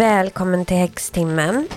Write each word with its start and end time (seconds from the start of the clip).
Välkommen 0.00 0.64
till 0.64 0.76
Häxtimmen. 0.76 1.68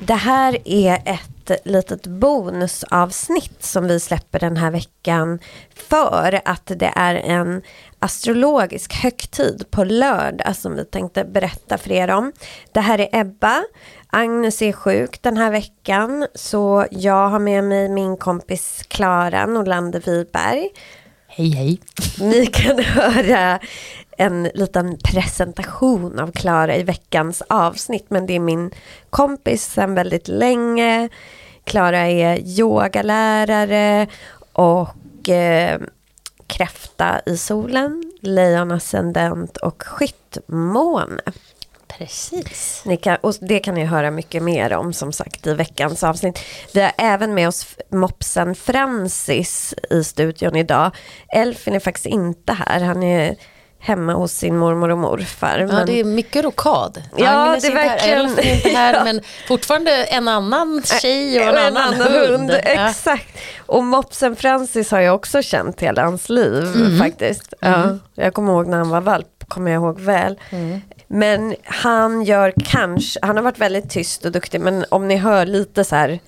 Det 0.00 0.14
här 0.14 0.58
är 0.64 1.02
ett 1.04 1.50
litet 1.64 2.06
bonusavsnitt 2.06 3.64
som 3.64 3.86
vi 3.86 4.00
släpper 4.00 4.38
den 4.38 4.56
här 4.56 4.70
veckan 4.70 5.38
för 5.74 6.40
att 6.44 6.66
det 6.66 6.92
är 6.96 7.14
en 7.14 7.62
astrologisk 7.98 8.94
högtid 8.94 9.64
på 9.70 9.84
lördag 9.84 10.56
som 10.56 10.76
vi 10.76 10.84
tänkte 10.84 11.24
berätta 11.24 11.78
för 11.78 11.92
er 11.92 12.10
om. 12.10 12.32
Det 12.72 12.80
här 12.80 13.00
är 13.00 13.08
Ebba. 13.12 13.62
Agnes 14.06 14.62
är 14.62 14.72
sjuk 14.72 15.22
den 15.22 15.36
här 15.36 15.50
veckan 15.50 16.26
så 16.34 16.86
jag 16.90 17.28
har 17.28 17.38
med 17.38 17.64
mig 17.64 17.88
min 17.88 18.16
kompis 18.16 18.84
Klara 18.88 19.46
Nordlander 19.46 20.00
Wiberg. 20.00 20.68
Hej 21.36 21.50
hej. 21.50 21.80
Ni 22.20 22.46
kan 22.46 22.78
höra 22.78 23.60
en 24.18 24.42
liten 24.54 24.98
presentation 25.04 26.18
av 26.18 26.32
Klara 26.32 26.76
i 26.76 26.82
veckans 26.82 27.42
avsnitt. 27.48 28.06
Men 28.08 28.26
det 28.26 28.32
är 28.32 28.40
min 28.40 28.70
kompis 29.10 29.64
sedan 29.64 29.94
väldigt 29.94 30.28
länge. 30.28 31.08
Klara 31.64 31.98
är 31.98 32.38
yogalärare 32.38 34.06
och 34.52 35.28
eh, 35.28 35.80
kräfta 36.46 37.20
i 37.26 37.36
solen, 37.36 38.12
lejonascendent 38.20 39.56
och 39.56 39.82
skyttmåne. 39.82 41.22
Precis. 41.98 42.84
Kan, 43.02 43.16
och 43.20 43.34
det 43.40 43.58
kan 43.58 43.74
ni 43.74 43.84
höra 43.84 44.10
mycket 44.10 44.42
mer 44.42 44.72
om 44.72 44.92
som 44.92 45.12
sagt 45.12 45.46
i 45.46 45.54
veckans 45.54 46.04
avsnitt. 46.04 46.38
Vi 46.74 46.80
har 46.80 46.92
även 46.98 47.34
med 47.34 47.48
oss 47.48 47.76
mopsen 47.88 48.54
Francis 48.54 49.74
i 49.90 50.04
studion 50.04 50.56
idag. 50.56 50.90
Elfin 51.28 51.74
är 51.74 51.80
faktiskt 51.80 52.06
inte 52.06 52.52
här, 52.52 52.80
han 52.80 53.02
är 53.02 53.36
hemma 53.84 54.12
hos 54.14 54.32
sin 54.32 54.56
mormor 54.58 54.88
och 54.90 54.98
morfar. 54.98 55.58
Ja, 55.58 55.66
men... 55.66 55.86
det 55.86 56.00
är 56.00 56.04
mycket 56.04 56.44
rokad. 56.44 57.02
Ja, 57.16 57.56
det 57.62 57.66
är 57.66 57.72
här, 57.76 57.88
verkligen- 57.88 58.18
Elf 58.18 58.38
är 58.38 58.54
inte 58.54 58.68
här, 58.68 58.94
Ja. 58.98 59.04
men 59.04 59.20
fortfarande 59.48 60.04
en 60.04 60.28
annan 60.28 60.82
tjej 61.00 61.40
och 61.50 61.58
en, 61.58 61.76
Och 61.76 61.82
annan, 61.82 61.94
hund. 62.12 62.50
Ja. 62.50 62.88
Exakt. 62.88 63.38
Och 63.66 63.84
mopsen 63.84 64.36
Francis 64.36 64.90
har 64.90 65.00
jag 65.00 65.14
också 65.14 65.42
känt 65.42 65.80
hela 65.80 66.02
hans 66.04 66.28
liv 66.28 66.62
Mm. 66.74 66.98
faktiskt. 66.98 67.54
Ja, 67.60 67.98
jag 68.14 68.34
kommer 68.34 68.52
ihåg 68.52 68.66
när 68.66 68.78
han 68.78 68.88
var 68.90 69.00
valp, 69.00 69.44
kommer 69.48 69.70
jag 69.70 69.82
ihåg 69.82 70.00
väl. 70.00 70.38
Mm. 70.50 70.80
Men 71.08 71.54
han 71.64 72.22
gör 72.22 72.52
kanske, 72.64 73.18
han 73.22 73.36
har 73.36 73.44
varit 73.44 73.58
väldigt 73.58 73.90
tyst 73.90 74.24
och 74.24 74.32
duktig, 74.32 74.60
men 74.60 74.84
om 74.88 75.08
ni 75.08 75.16
hör 75.16 75.46
lite 75.46 75.84
så 75.84 75.96
här 75.96 76.18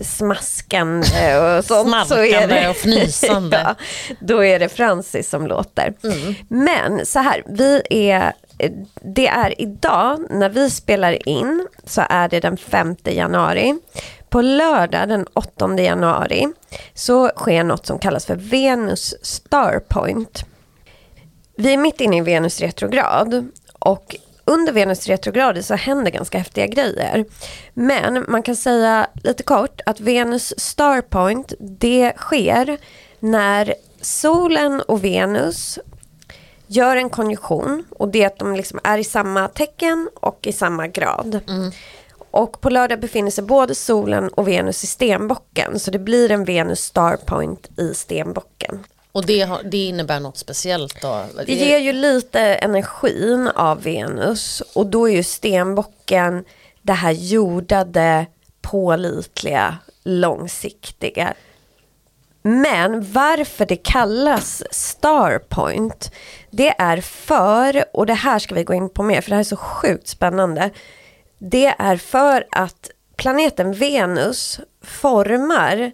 smaskande 0.00 1.36
och 1.36 1.64
sånt 1.64 2.08
så 2.08 2.14
är 2.14 2.28
Smalkande 2.28 2.54
det, 2.54 2.68
och 2.68 2.76
fnysande. 2.84 3.60
ja, 3.64 3.74
då 4.20 4.44
är 4.44 4.58
det 4.58 4.68
Francis 4.68 5.30
som 5.30 5.46
låter. 5.46 5.94
Mm. 6.04 6.34
Men 6.48 7.06
så 7.06 7.18
här, 7.18 7.42
vi 7.46 7.82
är, 8.10 8.32
det 9.02 9.26
är 9.26 9.60
idag 9.60 10.24
när 10.30 10.48
vi 10.48 10.70
spelar 10.70 11.28
in 11.28 11.66
så 11.84 12.02
är 12.08 12.28
det 12.28 12.40
den 12.40 12.56
5 12.56 12.96
januari. 13.04 13.78
På 14.28 14.42
lördag 14.42 15.08
den 15.08 15.26
8 15.32 15.78
januari 15.78 16.48
så 16.94 17.28
sker 17.28 17.64
något 17.64 17.86
som 17.86 17.98
kallas 17.98 18.26
för 18.26 18.36
Venus 18.36 19.14
Starpoint. 19.22 20.44
Vi 21.56 21.72
är 21.72 21.76
mitt 21.76 22.00
inne 22.00 22.16
i 22.16 22.20
Venus 22.20 22.60
retrograd 22.60 23.48
och 23.78 24.16
under 24.44 24.72
Venus 24.72 25.06
retrograd 25.06 25.64
så 25.64 25.74
händer 25.74 26.10
ganska 26.10 26.38
häftiga 26.38 26.66
grejer. 26.66 27.24
Men 27.74 28.24
man 28.28 28.42
kan 28.42 28.56
säga 28.56 29.06
lite 29.22 29.42
kort 29.42 29.80
att 29.86 30.00
Venus 30.00 30.54
Starpoint 30.56 31.52
det 31.58 32.12
sker 32.16 32.78
när 33.20 33.74
solen 34.00 34.80
och 34.80 35.04
Venus 35.04 35.78
gör 36.66 36.96
en 36.96 37.10
konjunktion 37.10 37.84
och 37.90 38.08
det 38.08 38.22
är 38.22 38.26
att 38.26 38.38
de 38.38 38.56
liksom 38.56 38.80
är 38.84 38.98
i 38.98 39.04
samma 39.04 39.48
tecken 39.48 40.08
och 40.14 40.46
i 40.46 40.52
samma 40.52 40.86
grad. 40.86 41.40
Och 42.32 42.60
på 42.60 42.70
lördag 42.70 43.00
befinner 43.00 43.30
sig 43.30 43.44
både 43.44 43.74
solen 43.74 44.28
och 44.28 44.48
Venus 44.48 44.84
i 44.84 44.86
stenbocken 44.86 45.80
så 45.80 45.90
det 45.90 45.98
blir 45.98 46.30
en 46.30 46.44
Venus 46.44 46.80
Starpoint 46.80 47.68
i 47.78 47.94
stenbocken. 47.94 48.84
Och 49.12 49.26
det, 49.26 49.40
har, 49.40 49.62
det 49.62 49.88
innebär 49.88 50.20
något 50.20 50.36
speciellt 50.36 51.02
då? 51.02 51.24
Det 51.46 51.54
ger 51.54 51.78
ju 51.78 51.92
lite 51.92 52.40
energin 52.40 53.48
av 53.48 53.82
Venus 53.82 54.60
och 54.74 54.86
då 54.86 55.08
är 55.08 55.12
ju 55.12 55.22
stenbocken 55.22 56.44
det 56.82 56.92
här 56.92 57.12
jordade, 57.12 58.26
pålitliga, 58.60 59.78
långsiktiga. 60.04 61.34
Men 62.42 63.12
varför 63.12 63.66
det 63.66 63.76
kallas 63.76 64.62
Starpoint, 64.70 66.12
det 66.50 66.74
är 66.78 67.00
för, 67.00 67.84
och 67.92 68.06
det 68.06 68.14
här 68.14 68.38
ska 68.38 68.54
vi 68.54 68.64
gå 68.64 68.74
in 68.74 68.88
på 68.88 69.02
mer 69.02 69.20
för 69.20 69.30
det 69.30 69.36
här 69.36 69.40
är 69.40 69.44
så 69.44 69.56
sjukt 69.56 70.08
spännande. 70.08 70.70
Det 71.38 71.74
är 71.78 71.96
för 71.96 72.44
att 72.50 72.90
planeten 73.16 73.72
Venus 73.72 74.60
formar 74.82 75.92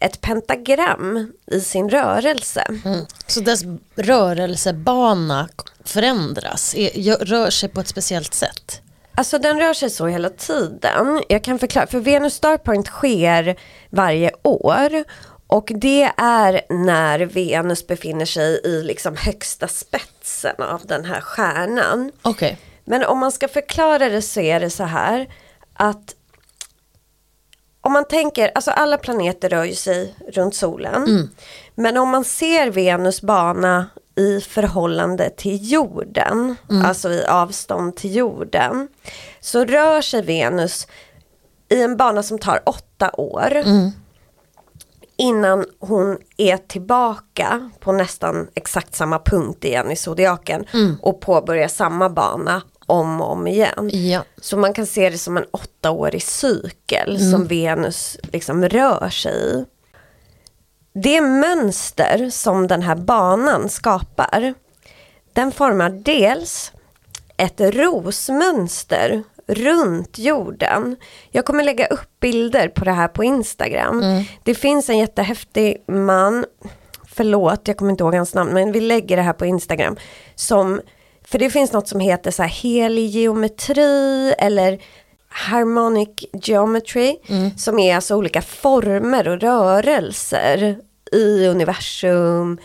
ett 0.00 0.20
pentagram 0.20 1.32
i 1.46 1.60
sin 1.60 1.90
rörelse. 1.90 2.64
Mm. 2.84 3.06
Så 3.26 3.40
dess 3.40 3.62
rörelsebana 3.94 5.48
förändras, 5.84 6.74
rör 7.20 7.50
sig 7.50 7.68
på 7.68 7.80
ett 7.80 7.88
speciellt 7.88 8.34
sätt? 8.34 8.82
Alltså 9.14 9.38
den 9.38 9.60
rör 9.60 9.74
sig 9.74 9.90
så 9.90 10.06
hela 10.06 10.30
tiden. 10.30 11.22
Jag 11.28 11.44
kan 11.44 11.58
förklara, 11.58 11.86
för 11.86 12.00
Venus 12.00 12.34
Starpoint 12.34 12.86
sker 12.86 13.56
varje 13.90 14.32
år. 14.42 15.04
Och 15.46 15.72
det 15.74 16.12
är 16.16 16.60
när 16.68 17.18
Venus 17.18 17.86
befinner 17.86 18.24
sig 18.24 18.60
i 18.64 18.82
liksom 18.82 19.16
högsta 19.16 19.68
spetsen 19.68 20.54
av 20.58 20.80
den 20.84 21.04
här 21.04 21.20
stjärnan. 21.20 22.12
Okej. 22.22 22.58
Men 22.84 23.04
om 23.04 23.18
man 23.18 23.32
ska 23.32 23.48
förklara 23.48 24.08
det 24.08 24.22
så 24.22 24.40
är 24.40 24.60
det 24.60 24.70
så 24.70 24.84
här 24.84 25.28
att 25.74 26.14
om 27.80 27.92
man 27.92 28.04
tänker, 28.04 28.50
alltså 28.54 28.70
alla 28.70 28.98
planeter 28.98 29.48
rör 29.48 29.64
ju 29.64 29.74
sig 29.74 30.14
runt 30.28 30.54
solen. 30.54 31.04
Men 31.74 31.96
om 31.96 32.08
man 32.08 32.24
ser 32.24 32.70
Venus 32.70 33.22
bana 33.22 33.86
i 34.16 34.40
förhållande 34.40 35.30
till 35.30 35.72
jorden, 35.72 36.56
alltså 36.84 37.10
i 37.10 37.24
avstånd 37.24 37.96
till 37.96 38.16
jorden, 38.16 38.88
så 39.40 39.64
rör 39.64 40.00
sig 40.00 40.22
Venus 40.22 40.86
i 41.68 41.82
en 41.82 41.96
bana 41.96 42.22
som 42.22 42.38
tar 42.38 42.60
åtta 42.66 43.10
år. 43.14 43.62
Innan 45.16 45.64
hon 45.78 46.18
är 46.36 46.56
tillbaka 46.56 47.70
på 47.80 47.92
nästan 47.92 48.48
exakt 48.54 48.94
samma 48.94 49.18
punkt 49.18 49.64
igen 49.64 49.90
i 49.90 49.96
zodiaken 49.96 50.64
och 51.02 51.20
påbörjar 51.20 51.68
samma 51.68 52.10
bana 52.10 52.62
om 52.90 53.20
och 53.20 53.30
om 53.30 53.46
igen. 53.46 53.90
Ja. 53.92 54.24
Så 54.40 54.56
man 54.56 54.74
kan 54.74 54.86
se 54.86 55.10
det 55.10 55.18
som 55.18 55.36
en 55.36 55.46
åttaårig 55.50 56.22
cykel 56.22 57.30
som 57.30 57.46
Venus 57.46 58.18
liksom 58.22 58.64
rör 58.68 59.08
sig 59.08 59.32
i. 59.32 59.64
Det 60.92 61.20
mönster 61.20 62.30
som 62.30 62.66
den 62.66 62.82
här 62.82 62.96
banan 62.96 63.68
skapar, 63.68 64.54
den 65.32 65.52
formar 65.52 65.90
dels 65.90 66.72
ett 67.36 67.60
rosmönster 67.60 69.22
runt 69.46 70.18
jorden. 70.18 70.96
Jag 71.30 71.44
kommer 71.44 71.64
lägga 71.64 71.86
upp 71.86 72.20
bilder 72.20 72.68
på 72.68 72.84
det 72.84 72.92
här 72.92 73.08
på 73.08 73.24
Instagram. 73.24 74.02
Det 74.44 74.54
finns 74.54 74.90
en 74.90 74.98
jättehäftig 74.98 75.84
man, 75.86 76.44
förlåt 77.06 77.68
jag 77.68 77.76
kommer 77.76 77.90
inte 77.90 78.04
ihåg 78.04 78.14
hans 78.14 78.34
namn, 78.34 78.54
men 78.54 78.72
vi 78.72 78.80
lägger 78.80 79.16
det 79.16 79.22
här 79.22 79.32
på 79.32 79.46
Instagram. 79.46 79.96
Som, 80.34 80.80
för 81.30 81.38
det 81.38 81.50
finns 81.50 81.72
något 81.72 81.88
som 81.88 82.00
heter 82.00 82.30
så 82.30 82.42
här 82.42 82.50
helig 82.50 83.06
geometri 83.06 84.34
eller 84.38 84.78
harmonic 85.28 86.08
geometry. 86.32 87.16
Som 87.56 87.78
är 87.78 87.94
alltså 87.96 88.16
olika 88.16 88.42
former 88.42 89.28
och 89.28 89.40
rörelser 89.40 90.78
i 91.12 91.46
universum, 91.46 92.58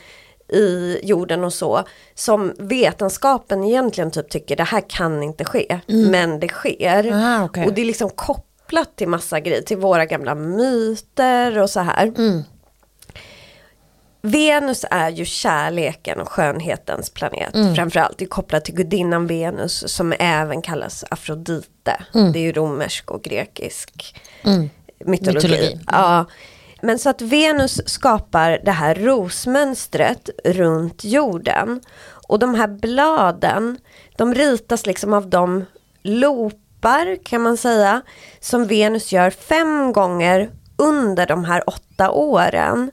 i 0.53 0.99
jorden 1.03 1.43
och 1.43 1.53
så. 1.53 1.83
Som 2.15 2.53
vetenskapen 2.59 3.63
egentligen 3.63 4.11
typ 4.11 4.29
tycker 4.29 4.55
det 4.55 4.63
här 4.63 4.83
kan 4.89 5.23
inte 5.23 5.45
ske. 5.45 5.79
Men 5.87 6.39
det 6.39 6.47
sker. 6.47 7.11
Ah, 7.13 7.45
okej. 7.45 7.65
Och 7.65 7.73
det 7.73 7.81
är 7.81 7.85
liksom 7.85 8.09
kopplat 8.09 8.95
till 8.95 9.07
massa 9.07 9.39
grejer, 9.39 9.61
till 9.61 9.77
våra 9.77 10.05
gamla 10.05 10.35
myter 10.35 11.59
och 11.59 11.69
så 11.69 11.79
här. 11.79 12.13
Venus 14.25 14.85
är 14.91 15.09
ju 15.09 15.25
kärleken 15.25 16.19
och 16.19 16.29
skönhetens 16.29 17.09
planet. 17.09 17.75
Framförallt 17.75 18.17
det 18.17 18.25
är 18.25 18.29
kopplat 18.29 18.65
till 18.65 18.75
gudinnan 18.75 19.27
Venus 19.27 19.83
som 19.93 20.13
även 20.19 20.61
kallas 20.61 21.03
Afrodite. 21.09 22.05
Det 22.33 22.39
är 22.39 22.43
ju 22.43 22.51
romersk 22.51 23.11
och 23.11 23.23
grekisk 23.23 24.15
mytologi. 25.05 25.47
Mytologi. 25.47 25.79
Ja. 25.87 26.25
Men 26.81 26.99
så 26.99 27.09
att 27.09 27.21
Venus 27.21 27.89
skapar 27.89 28.59
det 28.65 28.71
här 28.71 28.95
rosmönstret 28.95 30.29
runt 30.43 31.03
jorden. 31.03 31.81
Och 32.27 32.39
de 32.39 32.55
här 32.55 32.67
bladen, 32.67 33.77
de 34.17 34.33
ritas 34.33 34.85
liksom 34.85 35.13
av 35.13 35.29
de 35.29 35.65
loopar 36.03 37.23
kan 37.23 37.41
man 37.41 37.57
säga. 37.57 38.01
Som 38.39 38.67
Venus 38.67 39.11
gör 39.11 39.29
fem 39.29 39.93
gånger 39.93 40.49
under 40.77 41.25
de 41.27 41.45
här 41.45 41.69
åtta 41.69 42.11
åren. 42.11 42.91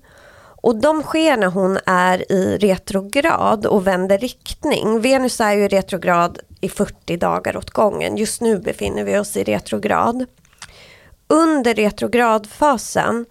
Och 0.63 0.77
de 0.77 1.03
sker 1.03 1.37
när 1.37 1.47
hon 1.47 1.79
är 1.87 2.33
i 2.33 2.59
retrograd 2.59 3.67
och 3.67 3.87
vänder 3.87 4.19
riktning. 4.19 5.01
Venus 5.01 5.41
är 5.41 5.53
ju 5.53 5.65
i 5.65 5.69
retrograd 5.69 6.39
i 6.61 6.69
40 6.69 7.17
dagar 7.17 7.57
åt 7.57 7.71
gången. 7.71 8.17
Just 8.17 8.41
nu 8.41 8.59
befinner 8.59 9.05
vi 9.05 9.19
oss 9.19 9.37
i 9.37 9.45
retrograd. 9.45 10.27
Under 11.29 11.75
retrogradfasen 11.75 13.27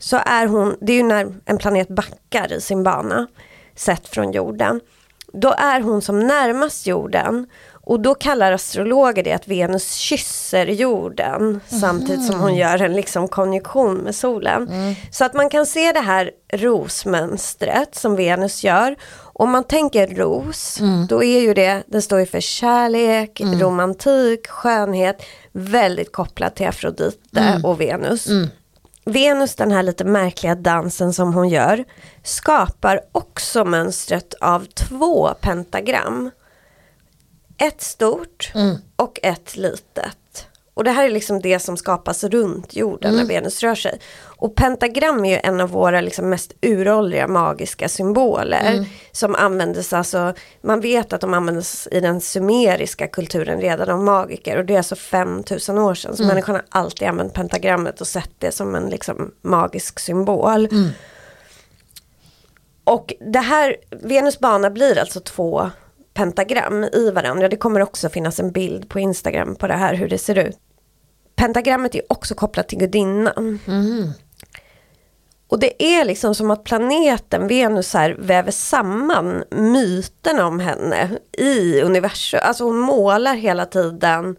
så 0.00 0.20
är 0.26 0.46
hon, 0.46 0.76
det 0.80 0.92
är 0.92 0.96
ju 0.96 1.02
när 1.02 1.34
en 1.44 1.58
planet 1.58 1.88
backar 1.88 2.52
i 2.52 2.60
sin 2.60 2.82
bana 2.82 3.26
sett 3.74 4.08
från 4.08 4.32
jorden. 4.32 4.80
Då 5.32 5.54
är 5.58 5.80
hon 5.80 6.02
som 6.02 6.20
närmast 6.20 6.86
jorden 6.86 7.46
och 7.90 8.00
då 8.00 8.14
kallar 8.14 8.52
astrologer 8.52 9.22
det 9.22 9.32
att 9.32 9.48
Venus 9.48 9.94
kysser 9.94 10.66
jorden 10.66 11.42
mm. 11.42 11.60
samtidigt 11.66 12.26
som 12.26 12.40
hon 12.40 12.56
gör 12.56 12.82
en 12.82 12.92
liksom 12.92 13.28
konjunktion 13.28 13.96
med 13.96 14.14
solen. 14.14 14.68
Mm. 14.68 14.94
Så 15.10 15.24
att 15.24 15.34
man 15.34 15.50
kan 15.50 15.66
se 15.66 15.92
det 15.92 16.00
här 16.00 16.30
rosmönstret 16.52 17.94
som 17.94 18.16
Venus 18.16 18.64
gör. 18.64 18.96
Om 19.32 19.50
man 19.50 19.64
tänker 19.64 20.06
ros, 20.06 20.80
mm. 20.80 21.06
då 21.06 21.24
är 21.24 21.40
ju 21.40 21.54
det, 21.54 21.82
den 21.86 22.02
står 22.02 22.20
ju 22.20 22.26
för 22.26 22.40
kärlek, 22.40 23.40
mm. 23.40 23.60
romantik, 23.60 24.48
skönhet, 24.48 25.22
väldigt 25.52 26.12
kopplat 26.12 26.56
till 26.56 26.68
Afrodite 26.68 27.40
mm. 27.40 27.64
och 27.64 27.80
Venus. 27.80 28.26
Mm. 28.26 28.48
Venus, 29.04 29.54
den 29.54 29.70
här 29.70 29.82
lite 29.82 30.04
märkliga 30.04 30.54
dansen 30.54 31.12
som 31.12 31.34
hon 31.34 31.48
gör, 31.48 31.84
skapar 32.22 33.00
också 33.12 33.64
mönstret 33.64 34.34
av 34.40 34.66
två 34.74 35.34
pentagram. 35.40 36.30
Ett 37.60 37.82
stort 37.82 38.52
mm. 38.54 38.76
och 38.96 39.20
ett 39.22 39.56
litet. 39.56 40.46
Och 40.74 40.84
det 40.84 40.90
här 40.90 41.04
är 41.04 41.10
liksom 41.10 41.40
det 41.40 41.58
som 41.58 41.76
skapas 41.76 42.24
runt 42.24 42.76
jorden 42.76 43.14
mm. 43.14 43.22
när 43.22 43.34
Venus 43.34 43.62
rör 43.62 43.74
sig. 43.74 44.00
Och 44.22 44.54
pentagram 44.54 45.24
är 45.24 45.30
ju 45.30 45.40
en 45.42 45.60
av 45.60 45.70
våra 45.70 46.00
liksom 46.00 46.30
mest 46.30 46.52
uråldriga 46.62 47.28
magiska 47.28 47.88
symboler. 47.88 48.72
Mm. 48.72 48.84
Som 49.12 49.34
användes, 49.34 49.92
alltså, 49.92 50.34
man 50.62 50.80
vet 50.80 51.12
att 51.12 51.20
de 51.20 51.34
användes 51.34 51.88
i 51.90 52.00
den 52.00 52.20
sumeriska 52.20 53.06
kulturen 53.06 53.60
redan 53.60 53.90
av 53.90 54.04
magiker. 54.04 54.58
Och 54.58 54.64
det 54.64 54.74
är 54.74 54.78
alltså 54.78 54.96
5000 54.96 55.78
år 55.78 55.94
sedan. 55.94 56.16
Så 56.16 56.22
mm. 56.22 56.34
människan 56.34 56.54
har 56.54 56.64
alltid 56.68 57.08
använt 57.08 57.34
pentagrammet 57.34 58.00
och 58.00 58.06
sett 58.06 58.30
det 58.38 58.52
som 58.52 58.74
en 58.74 58.88
liksom, 58.88 59.34
magisk 59.42 59.98
symbol. 59.98 60.66
Mm. 60.66 60.88
Och 62.84 63.14
det 63.32 63.40
här, 63.40 63.76
Venus 63.90 64.38
bana 64.38 64.70
blir 64.70 64.98
alltså 64.98 65.20
två 65.20 65.70
pentagram 66.20 66.84
i 66.84 67.10
varandra. 67.10 67.48
Det 67.48 67.56
kommer 67.56 67.82
också 67.82 68.08
finnas 68.08 68.40
en 68.40 68.52
bild 68.52 68.88
på 68.88 69.00
Instagram 69.00 69.56
på 69.56 69.66
det 69.66 69.74
här 69.74 69.94
hur 69.94 70.08
det 70.08 70.18
ser 70.18 70.38
ut. 70.38 70.58
Pentagrammet 71.36 71.94
är 71.94 72.02
också 72.08 72.34
kopplat 72.34 72.68
till 72.68 72.78
gudinnan. 72.78 73.58
Mm. 73.66 74.10
Och 75.48 75.58
det 75.58 75.82
är 75.82 76.04
liksom 76.04 76.34
som 76.34 76.50
att 76.50 76.64
planeten 76.64 77.48
Venus 77.48 77.94
här 77.94 78.16
väver 78.18 78.50
samman 78.50 79.44
myterna 79.50 80.46
om 80.46 80.60
henne 80.60 81.10
i 81.38 81.80
universum. 81.80 82.40
Alltså 82.42 82.64
hon 82.64 82.78
målar 82.78 83.34
hela 83.34 83.66
tiden 83.66 84.36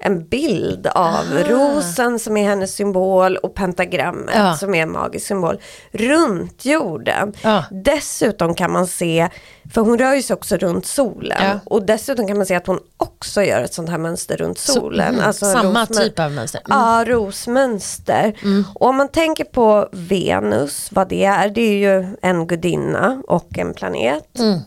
en 0.00 0.28
bild 0.28 0.86
av 0.86 1.04
Aha. 1.04 1.24
rosen 1.48 2.18
som 2.18 2.36
är 2.36 2.48
hennes 2.48 2.74
symbol 2.74 3.36
och 3.36 3.54
pentagrammet 3.54 4.34
ja. 4.34 4.54
som 4.54 4.74
är 4.74 4.82
en 4.82 4.92
magisk 4.92 5.26
symbol 5.26 5.60
runt 5.92 6.64
jorden. 6.64 7.32
Ja. 7.42 7.64
Dessutom 7.70 8.54
kan 8.54 8.72
man 8.72 8.86
se, 8.86 9.28
för 9.74 9.80
hon 9.80 9.98
rör 9.98 10.20
sig 10.20 10.34
också 10.34 10.56
runt 10.56 10.86
solen 10.86 11.60
och 11.64 11.86
dessutom 11.86 12.26
kan 12.26 12.36
man 12.36 12.46
se 12.46 12.54
att 12.54 12.66
hon 12.66 12.78
också 12.96 13.42
gör 13.42 13.62
ett 13.62 13.74
sånt 13.74 13.88
här 13.88 13.98
mönster 13.98 14.36
runt 14.36 14.58
solen. 14.58 15.06
Så, 15.06 15.14
mm, 15.14 15.26
alltså 15.26 15.44
samma 15.44 15.86
typ 15.86 16.18
av 16.18 16.32
mönster? 16.32 16.60
Mm. 16.70 16.78
Ja, 16.78 17.04
rosmönster. 17.06 18.38
Mm. 18.42 18.64
Och 18.74 18.88
om 18.88 18.96
man 18.96 19.08
tänker 19.08 19.44
på 19.44 19.88
Venus, 19.92 20.88
vad 20.92 21.08
det 21.08 21.24
är, 21.24 21.48
det 21.48 21.60
är 21.60 21.76
ju 21.76 22.16
en 22.22 22.46
gudinna 22.46 23.22
och 23.28 23.58
en 23.58 23.74
planet. 23.74 24.38
Mm. 24.38 24.60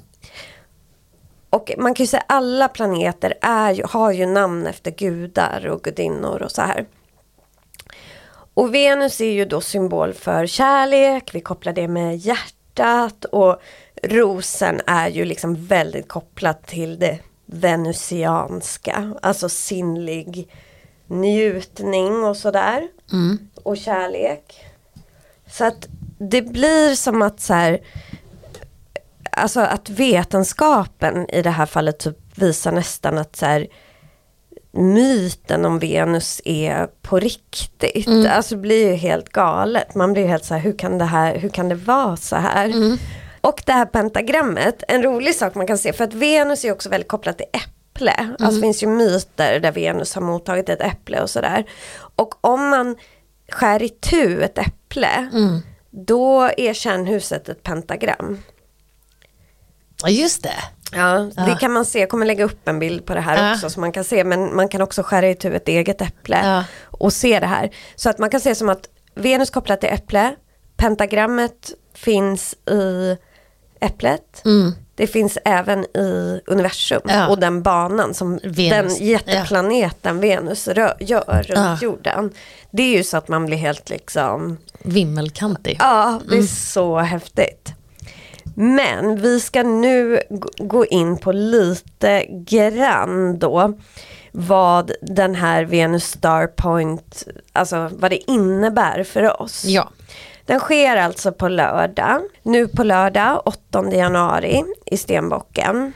Och 1.58 1.72
man 1.78 1.94
kan 1.94 2.04
ju 2.04 2.08
säga 2.08 2.24
alla 2.28 2.68
planeter 2.68 3.34
är 3.42 3.88
har 3.88 4.12
ju 4.12 4.26
namn 4.26 4.68
efter 4.68 4.92
gudar 4.92 5.68
och 5.68 5.84
gudinnor 5.84 6.42
och 6.42 6.52
så 6.52 6.62
här. 6.62 6.86
Och 8.54 8.76
Venus 8.76 9.22
är 9.22 9.32
ju 9.32 9.46
då 9.46 9.62
symbol 9.62 10.14
för 10.14 10.46
kärlek, 10.46 11.36
vi 11.36 11.42
kopplar 11.42 11.74
det 11.74 11.88
med 11.88 12.18
hjärtat 12.18 13.26
och 13.26 13.62
rosen 14.04 14.82
är 14.88 15.10
ju 15.10 15.26
liksom 15.26 15.66
väldigt 15.66 16.08
kopplat 16.08 16.68
till 16.68 17.00
det 17.00 17.20
venusianska, 17.46 19.14
alltså 19.22 19.50
sinnlig 19.50 20.50
njutning 21.08 22.24
och 22.24 22.38
sådär. 22.38 22.88
Mm. 23.12 23.38
Och 23.64 23.78
kärlek. 23.78 24.66
Så 25.52 25.66
att 25.66 25.88
det 26.20 26.42
blir 26.42 26.96
som 26.96 27.22
att 27.22 27.40
så 27.40 27.54
här, 27.54 27.80
alltså 29.38 29.60
att 29.60 29.90
vetenskapen 29.90 31.30
i 31.30 31.42
det 31.42 31.50
här 31.50 31.66
fallet 31.66 32.00
typ 32.00 32.18
visar 32.36 32.72
nästan 32.72 33.18
att 33.18 33.36
så 33.36 33.46
här, 33.46 33.68
myten 34.72 35.66
om 35.66 35.80
Venus 35.80 36.42
är 36.46 36.88
på 37.02 37.20
riktigt. 37.20 38.08
Mm. 38.08 38.28
Alltså 38.32 38.56
det 38.56 38.62
blir 38.62 38.90
ju 38.90 38.94
helt 38.94 39.30
galet. 39.30 39.96
Man 39.96 40.14
blir 40.14 40.28
helt 40.28 40.46
så 40.46 40.54
här, 40.54 40.62
hur 40.62 40.78
kan 40.78 40.98
det 40.98 41.06
här, 41.06 41.38
hur 41.38 41.50
kan 41.50 41.70
det 41.70 41.76
vara 41.76 42.18
så 42.18 42.36
här? 42.36 42.66
Mm. 42.66 42.98
Och 43.42 43.64
det 43.66 43.72
här 43.72 43.86
pentagrammet, 43.86 44.84
en 44.88 45.04
rolig 45.04 45.36
sak 45.36 45.56
man 45.56 45.68
kan 45.68 45.78
se, 45.78 45.94
för 45.94 46.04
att 46.04 46.14
Venus 46.14 46.66
är 46.66 46.72
också 46.72 46.90
väldigt 46.90 47.08
kopplat 47.08 47.38
till 47.38 47.48
äpple. 47.54 48.12
Mm. 48.12 48.36
Alltså 48.40 48.56
det 48.56 48.62
finns 48.62 48.84
ju 48.84 48.88
myter 48.88 49.60
där 49.60 49.72
Venus 49.72 50.16
har 50.16 50.22
mottagit 50.22 50.70
ett 50.70 50.82
äpple 50.82 51.22
och 51.22 51.30
sådär. 51.30 51.66
Och 52.16 52.46
om 52.46 52.70
man 52.70 52.96
skär 53.52 53.84
i 53.84 53.90
tu 53.90 54.44
ett 54.44 54.58
äpple, 54.58 55.30
mm. 55.34 55.60
då 55.92 56.42
är 56.58 56.74
kärnhuset 56.74 57.50
ett 57.50 57.64
pentagram. 57.64 58.38
Ja 60.04 60.10
just 60.10 60.44
det. 60.44 60.64
Ja, 60.92 61.30
ja, 61.36 61.44
det 61.44 61.56
kan 61.60 61.72
man 61.72 61.86
se. 61.86 62.00
Jag 62.00 62.10
kommer 62.10 62.26
lägga 62.26 62.46
upp 62.46 62.68
en 62.68 62.80
bild 62.80 63.06
på 63.06 63.14
det 63.14 63.22
här 63.22 63.48
ja. 63.48 63.54
också 63.54 63.70
så 63.70 63.80
man 63.80 63.92
kan 63.92 64.04
se. 64.04 64.24
Men 64.24 64.56
man 64.56 64.68
kan 64.68 64.82
också 64.82 65.04
skära 65.04 65.30
itu 65.30 65.56
ett 65.56 65.68
eget 65.68 66.02
äpple 66.02 66.40
ja. 66.44 66.64
och 66.84 67.14
se 67.14 67.40
det 67.40 67.48
här. 67.48 67.70
Så 67.96 68.10
att 68.10 68.20
man 68.20 68.30
kan 68.30 68.40
se 68.40 68.56
som 68.56 68.70
att 68.70 68.90
Venus 69.16 69.50
kopplat 69.50 69.82
till 69.82 69.90
äpple, 69.90 70.36
pentagrammet 70.78 71.72
finns 71.94 72.54
i 72.54 73.18
äpplet. 73.80 74.46
Mm. 74.46 74.74
Det 74.96 75.08
finns 75.08 75.38
även 75.46 75.84
i 75.84 76.42
universum 76.46 77.02
och 77.30 77.40
den 77.40 77.64
banan 77.64 78.14
som 78.14 78.40
Venus. 78.44 78.98
den 78.98 79.08
jätteplaneten. 79.08 80.20
Venus 80.20 80.68
rör, 80.68 80.98
gör 81.00 81.44
runt 81.48 81.82
jorden. 81.82 82.32
Det 82.72 82.84
är 82.84 82.98
ju 82.98 83.04
så 83.04 83.18
att 83.18 83.28
man 83.28 83.46
blir 83.46 83.58
helt 83.58 83.90
liksom 83.90 84.58
Vimmelkantig. 84.80 85.78
Ja, 85.80 86.20
det 86.26 86.34
är 86.36 86.38
mm. 86.38 86.48
så 86.48 86.98
häftigt. 86.98 87.74
Men 88.60 89.22
vi 89.22 89.40
ska 89.40 89.64
nu 89.64 90.20
gå 90.58 90.86
in 90.86 91.18
på 91.18 91.32
lite 91.32 92.26
grann 92.30 93.40
då 93.40 93.74
vad 94.32 94.92
den 95.02 95.36
här 95.36 95.64
Venus 95.64 96.06
Star 96.06 96.48
Point, 96.48 97.28
alltså 97.54 97.90
vad 97.94 98.12
det 98.12 98.32
innebär 98.32 99.04
för 99.04 99.42
oss. 99.42 99.66
Ja. 99.66 99.90
Den 100.46 100.60
sker 100.60 100.98
alltså 100.98 101.32
på 101.32 101.48
lördag, 101.48 102.22
nu 102.44 102.68
på 102.68 102.84
lördag 102.84 103.42
8 103.46 103.92
januari 103.92 104.64
i 104.86 104.98
Stenbocken. 104.98 105.94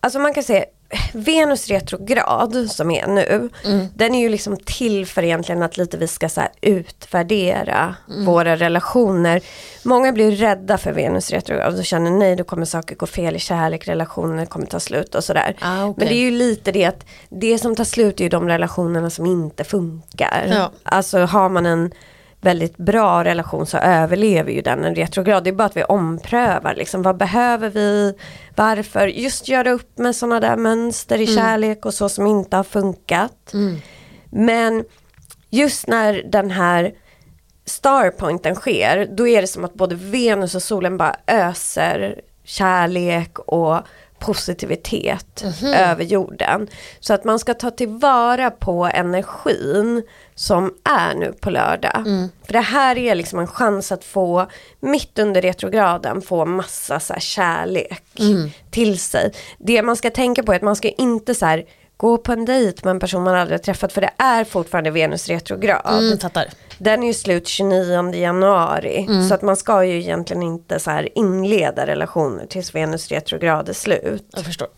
Alltså 0.00 0.18
man 0.18 0.34
kan 0.34 0.42
säga 0.42 0.64
Venus 1.12 1.68
retrograd 1.68 2.70
som 2.70 2.90
är 2.90 3.06
nu, 3.06 3.50
mm. 3.64 3.86
den 3.94 4.14
är 4.14 4.20
ju 4.20 4.28
liksom 4.28 4.56
till 4.56 5.06
för 5.06 5.22
egentligen 5.22 5.62
att 5.62 5.76
lite 5.76 5.96
vi 5.96 6.08
ska 6.08 6.28
så 6.28 6.42
utvärdera 6.60 7.94
mm. 8.08 8.24
våra 8.24 8.56
relationer. 8.56 9.40
Många 9.82 10.12
blir 10.12 10.30
rädda 10.30 10.78
för 10.78 10.92
Venus 10.92 11.30
retrograd 11.30 11.78
och 11.78 11.84
känner 11.84 12.10
nej, 12.10 12.36
då 12.36 12.44
kommer 12.44 12.64
saker 12.64 12.94
gå 12.94 13.06
fel 13.06 13.36
i 13.36 13.38
kärlek, 13.38 13.88
relationer 13.88 14.46
kommer 14.46 14.66
ta 14.66 14.80
slut 14.80 15.14
och 15.14 15.24
sådär. 15.24 15.56
Ah, 15.60 15.84
okay. 15.84 16.04
Men 16.04 16.08
det 16.08 16.20
är 16.20 16.24
ju 16.24 16.30
lite 16.30 16.72
det 16.72 16.84
att 16.84 17.06
det 17.28 17.58
som 17.58 17.76
tar 17.76 17.84
slut 17.84 18.20
är 18.20 18.24
ju 18.24 18.30
de 18.30 18.48
relationerna 18.48 19.10
som 19.10 19.26
inte 19.26 19.64
funkar. 19.64 20.46
Ja. 20.50 20.70
Alltså 20.82 21.18
har 21.18 21.48
man 21.48 21.66
en 21.66 21.92
väldigt 22.40 22.76
bra 22.76 23.24
relation 23.24 23.66
så 23.66 23.78
överlever 23.78 24.52
ju 24.52 24.62
den 24.62 24.84
en 24.84 24.94
retrograd. 24.94 25.44
Det 25.44 25.50
är 25.50 25.54
bara 25.54 25.64
att 25.64 25.76
vi 25.76 25.84
omprövar 25.84 26.74
liksom, 26.74 27.02
vad 27.02 27.16
behöver 27.16 27.70
vi, 27.70 28.14
varför, 28.56 29.06
just 29.06 29.48
göra 29.48 29.70
upp 29.70 29.98
med 29.98 30.16
sådana 30.16 30.40
där 30.40 30.56
mönster 30.56 31.18
i 31.18 31.24
mm. 31.24 31.36
kärlek 31.36 31.86
och 31.86 31.94
så 31.94 32.08
som 32.08 32.26
inte 32.26 32.56
har 32.56 32.64
funkat. 32.64 33.52
Mm. 33.54 33.76
Men 34.30 34.84
just 35.50 35.86
när 35.86 36.22
den 36.32 36.50
här 36.50 36.92
starpointen 37.64 38.54
sker, 38.54 39.08
då 39.16 39.28
är 39.28 39.40
det 39.40 39.46
som 39.46 39.64
att 39.64 39.74
både 39.74 39.94
Venus 39.94 40.54
och 40.54 40.62
solen 40.62 40.96
bara 40.96 41.16
öser 41.26 42.20
kärlek 42.44 43.38
och 43.38 43.80
positivitet 44.18 45.42
mm 45.42 45.52
-hmm. 45.52 45.90
över 45.90 46.04
jorden. 46.04 46.68
Så 47.00 47.14
att 47.14 47.24
man 47.24 47.38
ska 47.38 47.54
ta 47.54 47.70
tillvara 47.70 48.50
på 48.50 48.84
energin 48.86 50.02
som 50.34 50.74
är 50.84 51.14
nu 51.14 51.32
på 51.32 51.50
lördag. 51.50 52.02
Mm. 52.06 52.28
För 52.46 52.52
det 52.52 52.60
här 52.60 52.98
är 52.98 53.14
liksom 53.14 53.38
en 53.38 53.46
chans 53.46 53.92
att 53.92 54.04
få, 54.04 54.46
mitt 54.80 55.18
under 55.18 55.42
retrograden, 55.42 56.22
få 56.22 56.44
massa 56.44 57.00
så 57.00 57.14
kärlek 57.18 58.02
mm. 58.18 58.50
till 58.70 58.98
sig. 58.98 59.32
Det 59.58 59.82
man 59.82 59.96
ska 59.96 60.10
tänka 60.10 60.42
på 60.42 60.52
är 60.52 60.56
att 60.56 60.62
man 60.62 60.76
ska 60.76 60.88
inte 60.88 61.34
så 61.34 61.46
här, 61.46 61.64
gå 61.96 62.18
på 62.18 62.32
en 62.32 62.44
dejt 62.44 62.80
med 62.84 62.90
en 62.90 63.00
person 63.00 63.22
man 63.22 63.34
aldrig 63.34 63.62
träffat 63.62 63.92
för 63.92 64.00
det 64.00 64.10
är 64.18 64.44
fortfarande 64.44 64.90
Venus 64.90 65.28
retrograd. 65.28 65.98
Mm. 65.98 66.18
Den 66.78 67.02
är 67.02 67.06
ju 67.06 67.14
slut 67.14 67.48
29 67.48 68.14
januari. 68.14 69.08
Så 69.28 69.34
att 69.34 69.42
man 69.42 69.56
ska 69.56 69.84
ju 69.84 69.98
egentligen 69.98 70.42
inte 70.42 70.80
så 70.80 70.90
här 70.90 71.18
inleda 71.18 71.86
relationer 71.86 72.46
tills 72.46 72.74
Venus 72.74 73.08
retrograd 73.08 73.68
är 73.68 73.72
slut. 73.72 74.26
Jag 74.36 74.44
förstår. 74.44 74.68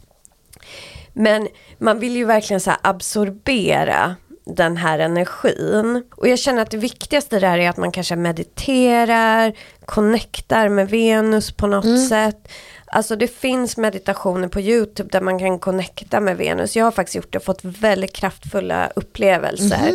Men 1.13 1.49
man 1.79 1.99
vill 1.99 2.17
ju 2.17 2.25
verkligen 2.25 2.61
så 2.61 2.73
absorbera 2.83 4.17
den 4.45 4.77
här 4.77 4.99
energin. 4.99 6.03
Och 6.17 6.29
jag 6.29 6.39
känner 6.39 6.63
att 6.63 6.71
det 6.71 6.77
viktigaste 6.77 7.39
där 7.39 7.59
är 7.59 7.71
att 7.71 7.77
man 7.77 7.93
kanske 7.93 8.17
mediterar, 8.17 9.53
connectar 9.85 10.69
med 10.69 10.91
Venus 10.91 11.53
på 11.53 11.67
något 11.67 12.09
sätt. 12.09 12.49
Alltså 12.87 13.17
det 13.17 13.29
finns 13.29 13.77
meditationer 13.77 14.49
på 14.49 14.61
YouTube 14.61 15.09
där 15.13 15.21
man 15.21 15.39
kan 15.39 15.59
connecta 15.59 16.21
med 16.21 16.37
Venus. 16.37 16.77
Jag 16.77 16.85
har 16.85 16.93
faktiskt 16.93 17.17
gjort 17.17 17.33
det 17.33 17.39
och 17.39 17.45
fått 17.45 17.65
väldigt 17.65 18.13
kraftfulla 18.13 18.91
upplevelser. 18.97 19.89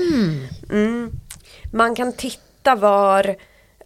Mm. 0.69 1.11
Man 1.73 1.95
kan 1.95 2.13
titta 2.13 2.75
var, 2.75 3.35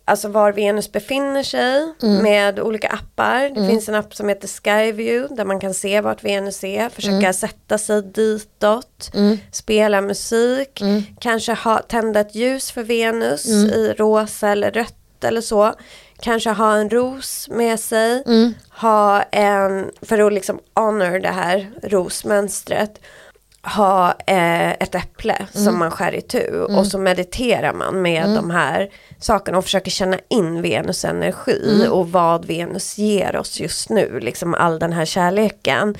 alltså 0.05 0.27
var 0.27 0.51
Venus 0.51 0.91
befinner 0.91 1.43
sig 1.43 1.93
med 2.23 2.59
olika 2.59 2.87
appar. 2.87 3.49
Det 3.49 3.67
finns 3.69 3.89
en 3.89 3.95
app 3.95 4.15
som 4.15 4.29
heter 4.29 4.47
Skyview 4.47 5.35
där 5.35 5.45
man 5.45 5.59
kan 5.59 5.73
se 5.73 6.01
vart 6.01 6.23
Venus 6.23 6.63
är, 6.63 6.89
försöka 6.89 7.33
sätta 7.33 7.77
sig 7.77 8.01
ditåt, 8.03 9.11
spela 9.51 10.01
musik, 10.01 10.81
kanske 11.19 11.53
ha, 11.53 11.77
tända 11.79 12.19
ett 12.19 12.35
ljus 12.35 12.71
för 12.71 12.83
Venus 12.83 13.45
i 13.47 13.93
rosa 13.97 14.49
eller 14.49 14.71
rött 14.71 15.23
eller 15.23 15.41
så. 15.41 15.73
Kanske 16.19 16.49
ha 16.49 16.75
en 16.75 16.89
ros 16.89 17.49
med 17.49 17.79
sig, 17.79 18.23
ha 18.69 19.21
en, 19.21 19.91
för 20.01 20.27
att 20.27 20.33
liksom 20.33 20.59
honor 20.75 21.19
det 21.19 21.29
här 21.29 21.69
rosmönstret, 21.83 22.99
ha 23.63 24.09
eh, 24.27 24.71
ett 24.71 24.95
äpple 24.95 25.47
som 25.51 25.79
man 25.79 25.91
skär 25.91 26.15
i 26.15 26.21
tu 26.21 26.61
och 26.61 26.87
så 26.87 26.97
mediterar 26.97 27.73
man 27.73 28.01
med 28.01 28.29
de 28.35 28.49
här 28.49 28.89
sakerna 29.19 29.57
och 29.57 29.63
försöker 29.63 29.91
känna 29.91 30.17
in 30.29 30.61
Venus 30.61 31.05
energi 31.05 31.87
och 31.89 32.11
vad 32.11 32.45
Venus 32.45 32.97
ger 32.97 33.35
oss 33.35 33.59
just 33.59 33.89
nu, 33.89 34.19
liksom 34.19 34.53
all 34.53 34.79
den 34.79 34.93
här 34.93 35.05
kärleken. 35.05 35.95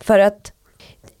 För 0.00 0.18
att 0.18 0.52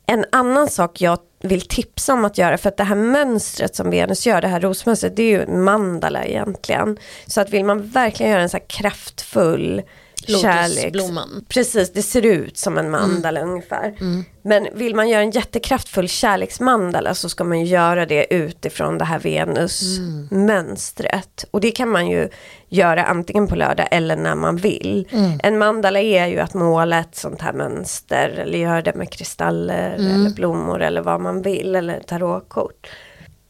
en 0.06 0.24
annan 0.32 0.68
sak 0.68 1.00
jag 1.00 1.18
vill 1.40 1.60
tipsa 1.60 2.12
om 2.12 2.24
att 2.24 2.38
göra, 2.38 2.58
för 2.58 2.68
att 2.68 2.76
det 2.76 2.84
här 2.84 2.96
mönstret 2.96 3.76
som 3.76 3.90
Venus 3.90 4.26
gör, 4.26 4.40
det 4.40 4.48
här 4.48 4.60
rosmönstret, 4.60 5.16
det 5.16 5.22
är 5.22 5.40
ju 5.40 5.46
mandala 5.46 6.24
egentligen. 6.24 6.98
Så 7.26 7.40
att 7.40 7.50
vill 7.50 7.64
man 7.64 7.88
verkligen 7.88 8.32
göra 8.32 8.42
en 8.42 8.48
så 8.48 8.56
här 8.56 8.66
kraftfull 8.68 9.82
Lotusblomman. 10.28 11.44
Precis, 11.48 11.92
det 11.92 12.02
ser 12.02 12.26
ut 12.26 12.58
som 12.58 12.78
en 12.78 12.90
mandala 12.90 13.40
ungefär. 13.40 13.94
Men 14.42 14.68
vill 14.74 14.94
man 14.94 15.08
göra 15.08 15.22
en 15.22 15.30
jättekraftfull 15.30 16.08
kärleksmandala 16.08 17.14
så 17.14 17.28
ska 17.28 17.44
man 17.44 17.64
göra 17.64 18.06
det 18.06 18.34
utifrån 18.34 18.98
det 18.98 19.04
här 19.04 19.18
Venus-mönstret. 19.18 21.44
Och 21.50 21.60
det 21.60 21.70
kan 21.70 21.88
man 21.88 22.08
ju 22.08 22.28
göra 22.68 23.04
antingen 23.04 23.48
på 23.48 23.54
lördag 23.54 23.88
eller 23.90 24.16
när 24.16 24.34
man 24.34 24.56
vill. 24.56 25.08
En 25.42 25.58
mandala 25.58 26.00
är 26.00 26.26
ju 26.26 26.38
att 26.38 26.54
måla 26.54 26.98
ett 26.98 27.16
sånt 27.16 27.40
här 27.40 27.52
mönster 27.52 28.28
eller 28.28 28.58
göra 28.58 28.82
det 28.82 28.94
med 28.94 29.10
kristaller 29.10 29.90
eller 29.90 30.34
blommor 30.34 30.82
eller 30.82 31.02
vad 31.02 31.20
man 31.20 31.42
vill 31.42 31.74
eller 31.74 32.00
tarotkort. 32.00 32.90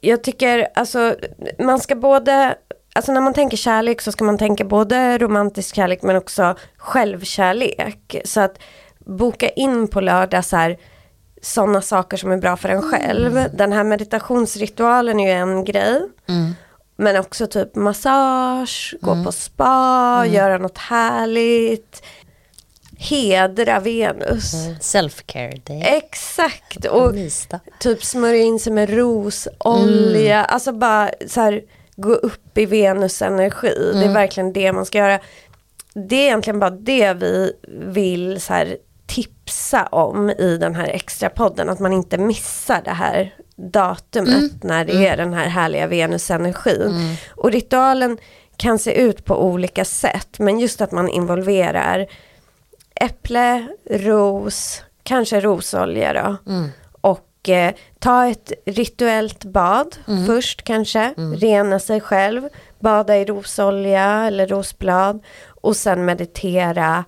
Jag 0.00 0.24
tycker 0.24 0.68
alltså 0.74 1.14
man 1.58 1.80
ska 1.80 1.94
både 1.94 2.54
Alltså 2.96 3.12
när 3.12 3.20
man 3.20 3.34
tänker 3.34 3.56
kärlek 3.56 4.00
så 4.00 4.12
ska 4.12 4.24
man 4.24 4.38
tänka 4.38 4.64
både 4.64 5.18
romantisk 5.18 5.74
kärlek 5.74 6.02
men 6.02 6.16
också 6.16 6.54
självkärlek. 6.76 8.16
Så 8.24 8.40
att 8.40 8.58
boka 8.98 9.48
in 9.48 9.88
på 9.88 10.00
lördag 10.00 10.44
så 10.44 10.56
här 10.56 10.76
sådana 11.42 11.82
saker 11.82 12.16
som 12.16 12.30
är 12.30 12.36
bra 12.36 12.56
för 12.56 12.68
en 12.68 12.82
själv. 12.82 13.44
Den 13.54 13.72
här 13.72 13.84
meditationsritualen 13.84 15.20
är 15.20 15.26
ju 15.26 15.40
en 15.40 15.64
grej. 15.64 16.00
Men 16.96 17.16
också 17.16 17.46
typ 17.46 17.74
massage, 17.74 18.94
gå 19.00 19.24
på 19.24 19.32
spa, 19.32 20.24
göra 20.26 20.58
något 20.58 20.78
härligt. 20.78 22.02
Hedra 22.98 23.80
Venus. 23.80 24.54
Self-care 24.80 25.60
day. 25.64 25.82
Exakt. 25.84 26.84
Och 26.84 27.14
Mysdag. 27.14 27.60
typ 27.78 28.04
smörja 28.04 28.42
in 28.42 28.60
sig 28.60 28.72
med 28.72 28.90
rosolja. 28.90 30.44
Alltså 30.44 30.72
bara 30.72 31.10
så 31.26 31.40
här 31.40 31.62
gå 31.96 32.14
upp 32.14 32.58
i 32.58 32.66
Venus 32.66 33.22
energi. 33.22 33.90
Det 33.92 34.04
är 34.04 34.14
verkligen 34.14 34.52
det 34.52 34.72
man 34.72 34.86
ska 34.86 34.98
göra. 34.98 35.18
Det 35.94 36.16
är 36.16 36.26
egentligen 36.26 36.60
bara 36.60 36.70
det 36.70 37.14
vi 37.14 37.52
vill 37.66 38.40
så 38.40 38.52
här 38.52 38.76
tipsa 39.06 39.86
om 39.86 40.30
i 40.30 40.56
den 40.60 40.74
här 40.74 40.88
extra 40.88 41.28
podden. 41.28 41.68
Att 41.68 41.80
man 41.80 41.92
inte 41.92 42.18
missar 42.18 42.82
det 42.84 42.90
här 42.90 43.34
datumet 43.56 44.62
när 44.64 44.84
det 44.84 45.06
är 45.06 45.16
den 45.16 45.32
här 45.32 45.46
härliga 45.48 45.86
Venus-energin. 45.86 47.16
Och 47.30 47.52
ritualen 47.52 48.18
kan 48.56 48.78
se 48.78 49.00
ut 49.00 49.24
på 49.24 49.44
olika 49.44 49.84
sätt. 49.84 50.38
Men 50.38 50.58
just 50.58 50.80
att 50.80 50.92
man 50.92 51.08
involverar 51.08 52.06
äpple, 53.00 53.66
ros, 53.90 54.82
kanske 55.02 55.40
rosolja 55.40 56.12
då. 56.12 56.36
Och 57.46 57.50
eh, 57.50 57.74
ta 57.98 58.26
ett 58.26 58.52
rituellt 58.66 59.44
bad 59.44 59.96
först 60.26 60.62
kanske, 60.62 61.14
rena 61.36 61.78
sig 61.78 62.00
själv, 62.00 62.48
bada 62.80 63.16
i 63.16 63.24
rosolja 63.24 64.24
eller 64.26 64.46
rosblad 64.46 65.24
och 65.46 65.76
sen 65.76 66.04
meditera, 66.04 67.04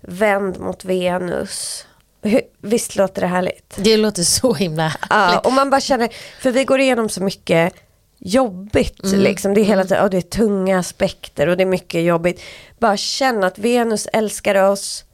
vänd 0.00 0.60
mot 0.60 0.84
Venus. 0.84 1.86
Hur, 2.22 2.40
visst 2.60 2.96
låter 2.96 3.20
det 3.20 3.26
härligt? 3.26 3.74
Det 3.76 3.96
låter 3.96 4.22
så 4.22 4.54
himla 4.54 4.82
härligt. 4.88 5.06
Ja, 5.10 5.38
och 5.38 5.52
man 5.52 5.70
bara 5.70 5.80
känner, 5.80 6.08
för 6.40 6.50
vi 6.50 6.64
går 6.64 6.80
igenom 6.80 7.08
så 7.08 7.22
mycket 7.22 7.74
jobbigt 8.18 9.00
liksom. 9.02 9.54
Det 9.54 9.60
är 9.60 9.64
hela 9.64 9.82
tiden, 9.82 10.04
och 10.04 10.10
det 10.10 10.16
är 10.16 10.20
tunga 10.22 10.78
aspekter 10.78 11.46
och 11.46 11.56
det 11.56 11.62
är 11.62 11.66
mycket 11.66 12.02
jobbigt. 12.02 12.42
Bara 12.78 12.96
känna 12.96 13.46
att 13.46 13.58
Venus 13.58 14.08
älskar 14.12 14.54
oss, 14.70 15.04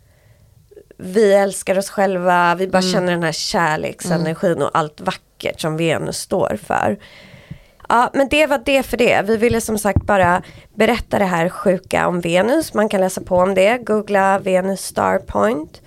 vi 0.96 1.32
älskar 1.32 1.78
oss 1.78 1.90
själva, 1.90 2.54
vi 2.54 2.68
bara 2.68 2.82
känner 2.82 3.12
den 3.12 3.22
här 3.22 3.32
kärleksenergin 3.32 4.62
och 4.62 4.70
allt 4.74 5.00
vackert 5.00 5.60
som 5.60 5.76
Venus 5.76 6.18
står 6.18 6.58
för. 6.62 6.98
Ja, 7.88 8.10
men 8.14 8.28
det 8.28 8.46
var 8.46 8.62
det 8.64 8.82
för 8.82 8.96
det. 8.96 9.22
Vi 9.26 9.36
ville 9.36 9.60
som 9.60 9.78
sagt 9.78 10.02
bara 10.02 10.42
berätta 10.74 11.18
det 11.18 11.24
här 11.24 11.48
sjuka 11.48 12.08
om 12.08 12.20
Venus. 12.20 12.74
Man 12.74 12.88
kan 12.88 13.00
läsa 13.00 13.20
på 13.20 13.36
om 13.36 13.54
det, 13.54 13.78
googla 13.78 14.38
Venus 14.38 14.80
Star 14.80 15.18
Point. 15.18 15.82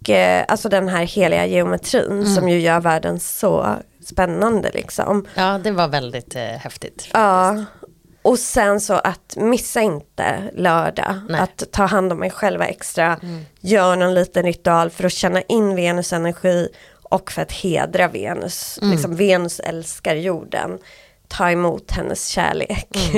Och, 0.00 0.10
eh, 0.10 0.44
alltså 0.48 0.68
den 0.68 0.88
här 0.88 1.04
heliga 1.04 1.46
geometrin 1.46 2.26
som 2.26 2.48
ju 2.48 2.60
gör 2.60 2.80
världen 2.80 3.20
så 3.20 3.76
spännande 4.06 4.70
liksom. 4.74 5.26
Ja, 5.34 5.60
det 5.64 5.70
var 5.70 5.88
väldigt 5.88 6.36
eh, 6.36 6.42
häftigt. 6.42 7.08
Ja, 7.12 7.64
och 8.24 8.38
sen 8.38 8.80
så 8.80 8.94
att 8.94 9.36
missa 9.36 9.80
inte 9.80 10.50
lördag. 10.54 11.20
Nej. 11.28 11.40
Att 11.40 11.62
ta 11.72 11.84
hand 11.84 12.12
om 12.12 12.18
mig 12.18 12.30
själva 12.30 12.66
extra. 12.66 13.18
Gör 13.60 13.96
någon 13.96 14.14
liten 14.14 14.42
ritual 14.42 14.90
för 14.90 15.04
att 15.04 15.12
känna 15.12 15.42
in 15.42 15.74
Venus 15.76 16.12
energi 16.12 16.68
och 17.02 17.32
för 17.32 17.42
att 17.42 17.52
hedra 17.52 18.08
Venus. 18.08 18.78
Liksom, 18.82 19.16
Venus 19.16 19.60
älskar 19.60 20.14
jorden. 20.14 20.78
Ta 21.28 21.50
emot 21.50 21.90
hennes 21.90 22.26
kärlek. 22.28 22.88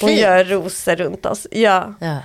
Hon 0.00 0.08
Fint. 0.08 0.20
gör 0.20 0.44
rosor 0.44 0.96
runt 0.96 1.26
oss. 1.26 1.46
Ja. 1.50 1.94
Ja. 2.00 2.18